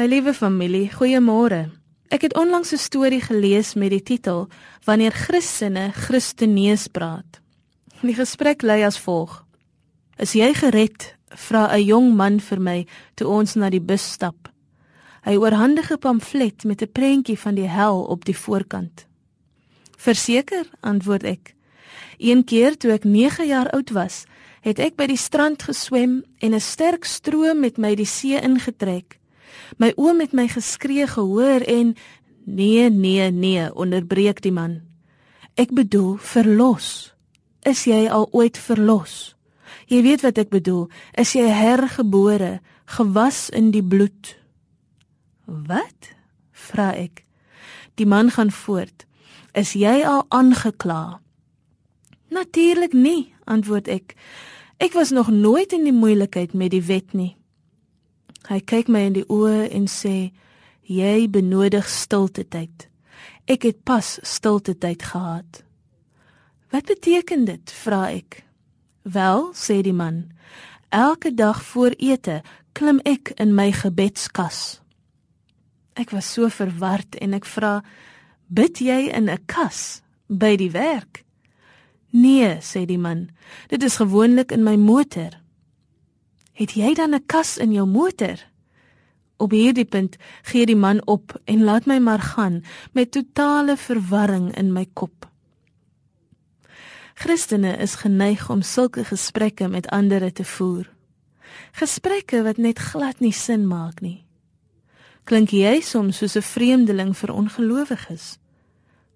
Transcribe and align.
My 0.00 0.06
liewe 0.08 0.32
familie, 0.32 0.86
goeiemôre. 0.88 1.66
Ek 2.08 2.22
het 2.24 2.34
onlangs 2.34 2.72
'n 2.72 2.80
storie 2.80 3.20
gelees 3.20 3.74
met 3.74 3.90
die 3.90 4.02
titel 4.02 4.48
Wanneer 4.84 5.12
Christene 5.12 5.92
Christenees 5.92 6.86
praat. 6.88 7.40
Die 8.00 8.14
gesprek 8.14 8.62
lui 8.62 8.82
as 8.82 8.98
volg: 8.98 9.44
Is 10.16 10.32
jy 10.32 10.54
gered? 10.54 11.16
vra 11.28 11.68
'n 11.76 11.84
jong 11.84 12.16
man 12.16 12.40
vir 12.40 12.60
my 12.60 12.86
toe 13.14 13.28
ons 13.28 13.54
na 13.54 13.68
die 13.68 13.80
bus 13.80 14.12
stap. 14.12 14.48
Hy 15.22 15.36
oorhandig 15.36 15.92
'n 15.92 15.98
pamflet 15.98 16.64
met 16.64 16.82
'n 16.82 16.92
prentjie 16.92 17.38
van 17.38 17.54
die 17.54 17.68
hel 17.68 18.02
op 18.02 18.24
die 18.24 18.36
voorkant. 18.36 19.06
Verseker, 19.98 20.66
antwoord 20.80 21.24
ek. 21.24 21.54
Een 22.18 22.44
keer 22.44 22.76
toe 22.76 22.92
ek 22.92 23.04
9 23.04 23.46
jaar 23.46 23.70
oud 23.70 23.90
was, 23.90 24.24
het 24.60 24.78
ek 24.78 24.96
by 24.96 25.06
die 25.06 25.16
strand 25.16 25.62
geswem 25.62 26.24
en 26.38 26.54
'n 26.54 26.60
sterk 26.60 27.04
stroom 27.04 27.60
met 27.60 27.76
my 27.76 27.94
die 27.94 28.06
see 28.06 28.40
ingetrek. 28.40 29.19
My 29.78 29.92
oom 29.96 30.20
het 30.20 30.32
my 30.36 30.48
geskree 30.48 31.06
gehoor 31.06 31.64
en 31.66 31.94
nee, 32.44 32.90
nee, 32.90 33.30
nee, 33.30 33.66
onderbreek 33.74 34.42
die 34.42 34.52
man. 34.52 34.80
Ek 35.54 35.74
bedoel 35.74 36.16
verlos. 36.16 37.14
Is 37.66 37.84
jy 37.84 38.06
al 38.08 38.28
ooit 38.32 38.58
verlos? 38.58 39.34
Jy 39.90 40.02
weet 40.06 40.22
wat 40.22 40.38
ek 40.38 40.52
bedoel. 40.52 40.86
Is 41.18 41.34
jy 41.34 41.48
hergebore, 41.50 42.60
gewas 42.96 43.48
in 43.50 43.70
die 43.74 43.84
bloed? 43.84 44.36
Wat? 45.44 46.14
vra 46.70 46.92
ek. 46.94 47.24
Die 47.98 48.06
man 48.06 48.30
gaan 48.30 48.52
voort. 48.54 49.06
Is 49.56 49.74
jy 49.74 50.00
al 50.06 50.24
aangekla? 50.28 51.20
Natuurlik 52.30 52.94
nie, 52.94 53.32
antwoord 53.50 53.90
ek. 53.90 54.14
Ek 54.78 54.94
was 54.94 55.10
nog 55.10 55.28
nooit 55.34 55.74
in 55.74 55.84
die 55.84 55.96
moeilikheid 55.96 56.54
met 56.54 56.70
die 56.72 56.84
wet 56.86 57.12
nie. 57.12 57.34
Hy 58.48 58.60
kyk 58.64 58.88
my 58.88 59.02
in 59.10 59.16
die 59.18 59.26
oë 59.28 59.68
en 59.68 59.86
sê: 59.86 60.32
"Jy 60.88 61.28
benodig 61.28 61.88
stilte 61.88 62.44
tyd. 62.48 62.88
Ek 63.46 63.62
het 63.62 63.84
pas 63.84 64.18
stilte 64.22 64.74
tyd 64.78 65.02
gehad." 65.02 65.62
"Wat 66.70 66.84
beteken 66.84 67.44
dit?" 67.44 67.72
vra 67.72 68.10
ek. 68.10 68.44
"Wel," 69.02 69.52
sê 69.54 69.82
die 69.82 69.92
man, 69.92 70.30
"elke 70.88 71.34
dag 71.34 71.62
voor 71.62 71.94
ete 71.98 72.42
klim 72.72 73.00
ek 73.04 73.32
in 73.36 73.54
my 73.54 73.72
gebedskas." 73.72 74.80
Ek 75.94 76.10
was 76.10 76.32
so 76.32 76.48
verward 76.48 77.16
en 77.20 77.34
ek 77.34 77.44
vra: 77.44 77.82
"Bid 78.48 78.78
jy 78.78 79.10
in 79.12 79.28
'n 79.28 79.44
kas 79.46 80.02
by 80.28 80.56
die 80.56 80.70
werk?" 80.70 81.24
"Nee," 82.10 82.56
sê 82.60 82.86
die 82.86 82.98
man. 82.98 83.30
"Dit 83.68 83.82
is 83.82 83.96
gewoonlik 83.96 84.52
in 84.52 84.64
my 84.64 84.76
motor." 84.76 85.30
Het 86.60 86.74
jy 86.76 86.94
dan 86.94 87.14
'n 87.14 87.26
kas 87.26 87.56
in 87.56 87.72
jou 87.72 87.86
motor? 87.86 88.38
Op 89.36 89.50
hierdie 89.50 89.84
punt 89.84 90.16
gee 90.42 90.66
die 90.66 90.76
man 90.76 91.06
op 91.06 91.40
en 91.44 91.64
laat 91.64 91.86
my 91.86 91.98
maar 91.98 92.20
gaan 92.20 92.64
met 92.92 93.10
totale 93.10 93.76
verwarring 93.76 94.56
in 94.56 94.72
my 94.72 94.86
kop. 94.92 95.28
Christene 97.14 97.76
is 97.76 97.94
geneig 97.94 98.50
om 98.50 98.62
sulke 98.62 99.04
gesprekke 99.04 99.68
met 99.68 99.88
ander 99.88 100.32
te 100.32 100.44
voer. 100.44 100.90
Gesprekke 101.72 102.42
wat 102.42 102.56
net 102.56 102.78
glad 102.78 103.20
nie 103.20 103.32
sin 103.32 103.66
maak 103.66 104.00
nie. 104.00 104.24
Klink 105.24 105.50
jy 105.50 105.80
soms 105.80 106.16
soos 106.16 106.36
'n 106.36 106.42
vreemdeling 106.42 107.16
vir 107.16 107.32
ongelowiges? 107.32 108.38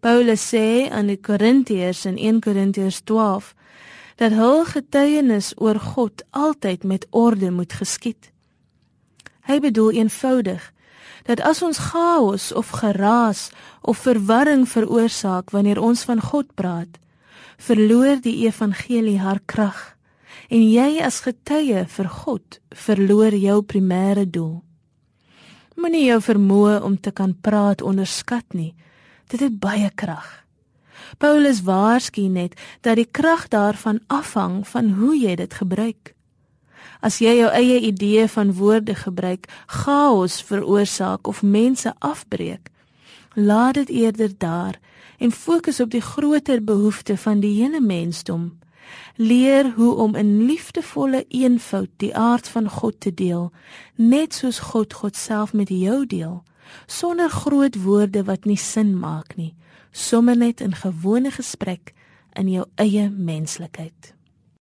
Paulus 0.00 0.54
sê 0.54 0.90
aan 0.90 1.06
die 1.06 1.20
Korintiërs 1.20 2.04
in 2.04 2.18
1 2.18 2.40
Korintiërs 2.40 3.00
12 3.00 3.54
dat 4.18 4.34
hul 4.34 4.64
getuienis 4.66 5.52
oor 5.56 5.78
God 5.78 6.24
altyd 6.30 6.84
met 6.84 7.06
orde 7.10 7.50
moet 7.54 7.72
geskied. 7.72 8.32
Hy 9.46 9.60
bedoel 9.62 9.94
eenvoudig 10.02 10.72
dat 11.28 11.40
as 11.44 11.62
ons 11.62 11.78
chaos 11.90 12.52
of 12.52 12.70
geraas 12.80 13.50
of 13.80 14.00
verwarring 14.02 14.64
veroorsaak 14.68 15.52
wanneer 15.54 15.78
ons 15.80 16.02
van 16.08 16.20
God 16.20 16.48
praat, 16.54 16.98
verloor 17.56 18.18
die 18.24 18.46
evangelie 18.46 19.18
haar 19.20 19.40
krag 19.46 19.98
en 20.48 20.64
jy 20.64 21.02
as 21.04 21.20
getuie 21.26 21.84
vir 21.84 22.08
God 22.22 22.58
verloor 22.72 23.36
jou 23.36 23.60
primêre 23.62 24.24
doel. 24.24 24.62
Moenie 25.78 26.08
jou 26.08 26.18
vermoë 26.24 26.80
om 26.82 26.96
te 26.98 27.12
kan 27.14 27.36
praat 27.38 27.84
onderskat 27.86 28.56
nie. 28.56 28.72
Dit 29.30 29.44
het 29.44 29.60
baie 29.60 29.90
krag. 29.94 30.47
Paulus 31.16 31.62
waarsku 31.62 32.28
net 32.28 32.60
dat 32.80 32.96
die 32.96 33.08
krag 33.10 33.48
daarvan 33.48 34.00
afhang 34.06 34.68
van 34.68 34.90
hoe 34.90 35.16
jy 35.18 35.34
dit 35.34 35.54
gebruik. 35.54 36.14
As 37.00 37.20
jy 37.22 37.36
jou 37.38 37.50
eie 37.54 37.80
idee 37.80 38.26
van 38.28 38.52
woorde 38.58 38.94
gebruik, 38.94 39.46
chaos 39.66 40.42
veroorsaak 40.42 41.26
of 41.26 41.42
mense 41.42 41.94
afbreek, 41.98 42.70
laat 43.34 43.74
dit 43.74 43.88
eerder 43.88 44.32
daar 44.38 44.80
en 45.18 45.32
fokus 45.32 45.80
op 45.80 45.90
die 45.90 46.02
groter 46.02 46.64
behoefte 46.64 47.16
van 47.16 47.40
die 47.40 47.54
hele 47.62 47.80
mensdom. 47.80 48.58
Leer 49.16 49.72
hoe 49.76 49.94
om 49.94 50.14
in 50.14 50.46
liefdevolle 50.46 51.24
eenvoud 51.28 51.90
die 51.96 52.16
aard 52.16 52.48
van 52.48 52.68
God 52.70 53.00
te 53.00 53.14
deel, 53.14 53.52
net 53.94 54.34
soos 54.34 54.58
God 54.58 54.92
God 54.92 55.16
self 55.16 55.52
met 55.52 55.68
jou 55.68 56.06
deel, 56.06 56.42
sonder 56.86 57.30
groot 57.30 57.82
woorde 57.82 58.24
wat 58.24 58.44
nie 58.44 58.58
sin 58.58 58.98
maak 58.98 59.36
nie 59.36 59.54
sommer 59.90 60.36
net 60.36 60.60
in 60.60 60.74
gewone 60.74 61.30
gesprek 61.30 61.92
in 62.32 62.50
jou 62.50 62.66
eie 62.76 63.08
menslikheid. 63.10 64.14